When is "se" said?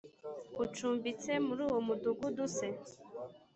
2.57-2.67